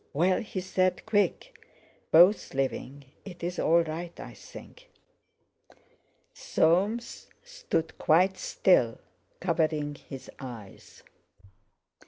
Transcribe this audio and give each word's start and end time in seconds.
"Well?" 0.13 0.41
he 0.41 0.61
said; 0.61 1.05
"quick!" 1.05 1.55
"Both 2.09 2.55
living; 2.55 3.05
it's 3.23 3.59
all 3.59 3.83
right, 3.83 4.19
I 4.19 4.33
think." 4.33 4.89
Soames 6.33 7.27
stood 7.43 7.95
quite 7.99 8.35
still, 8.39 8.97
covering 9.39 9.93
his 9.93 10.27
eyes. 10.39 11.03